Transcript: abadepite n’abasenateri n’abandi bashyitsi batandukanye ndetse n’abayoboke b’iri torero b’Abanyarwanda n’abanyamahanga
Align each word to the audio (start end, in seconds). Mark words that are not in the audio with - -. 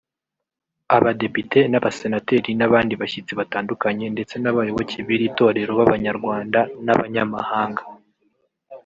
abadepite 0.95 1.59
n’abasenateri 1.71 2.51
n’abandi 2.59 2.93
bashyitsi 3.01 3.31
batandukanye 3.39 4.05
ndetse 4.13 4.35
n’abayoboke 4.39 4.97
b’iri 5.07 5.27
torero 5.37 5.71
b’Abanyarwanda 5.79 6.59
n’abanyamahanga 6.85 7.83